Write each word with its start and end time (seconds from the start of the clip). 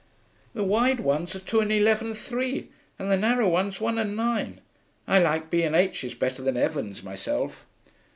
'The 0.55 0.63
wide 0.63 0.99
ones 1.01 1.35
are 1.35 1.39
two 1.39 1.59
and 1.59 1.71
eleven 1.71 2.15
three, 2.15 2.69
and 2.97 3.11
the 3.11 3.15
narrow 3.15 3.47
ones 3.47 3.79
one 3.79 3.99
and 3.99 4.15
nine. 4.15 4.59
I 5.07 5.19
like 5.19 5.51
B. 5.51 5.61
& 5.61 5.61
H.'s 5.61 6.15
better 6.15 6.41
than 6.41 6.57
Evans', 6.57 7.03
myself.' 7.03 7.67